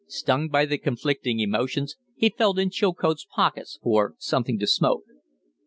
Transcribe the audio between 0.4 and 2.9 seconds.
by the conflicting emotions, he felt in